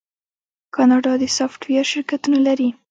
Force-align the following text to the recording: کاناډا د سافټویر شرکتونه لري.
کاناډا 0.75 1.13
د 1.21 1.23
سافټویر 1.37 1.85
شرکتونه 1.91 2.37
لري. 2.47 2.69